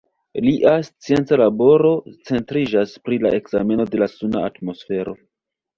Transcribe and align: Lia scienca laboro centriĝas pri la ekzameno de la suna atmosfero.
Lia 0.45 0.71
scienca 0.87 1.37
laboro 1.41 1.91
centriĝas 2.31 2.97
pri 3.05 3.23
la 3.27 3.37
ekzameno 3.43 3.91
de 3.95 4.05
la 4.05 4.13
suna 4.19 4.47
atmosfero. 4.53 5.21